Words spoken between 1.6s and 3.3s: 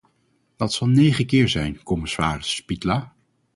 commissaris Špidla.